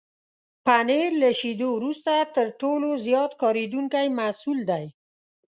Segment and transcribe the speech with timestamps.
[0.65, 4.85] پنېر له شيدو وروسته تر ټولو زیات کارېدونکی محصول دی.